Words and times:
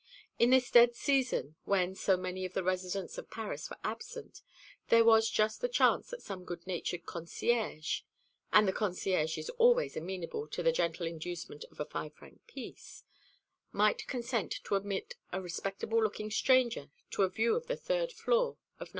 In 0.39 0.49
this 0.49 0.71
dead 0.71 0.95
season, 0.95 1.57
when 1.65 1.93
so 1.93 2.17
many 2.17 2.43
of 2.43 2.53
the 2.55 2.63
residents 2.63 3.19
of 3.19 3.29
Paris 3.29 3.69
were 3.69 3.77
absent, 3.83 4.41
there 4.87 5.05
was 5.05 5.29
just 5.29 5.61
the 5.61 5.69
chance 5.69 6.09
that 6.09 6.23
some 6.23 6.43
good 6.43 6.65
natured 6.65 7.05
concierge 7.05 8.01
and 8.51 8.67
the 8.67 8.73
concierge 8.73 9.37
is 9.37 9.51
always 9.59 9.95
amenable 9.95 10.47
to 10.47 10.63
the 10.63 10.71
gentle 10.71 11.05
inducement 11.05 11.65
of 11.65 11.79
a 11.79 11.85
five 11.85 12.15
franc 12.15 12.41
piece 12.47 13.03
might 13.71 14.07
consent 14.07 14.59
to 14.63 14.73
admit 14.73 15.13
a 15.31 15.39
respectable 15.39 16.01
looking 16.01 16.31
stranger 16.31 16.89
to 17.11 17.21
a 17.21 17.29
view 17.29 17.55
of 17.55 17.67
the 17.67 17.77
third 17.77 18.11
floor 18.11 18.57
of 18.79 18.87
No. 18.87 18.89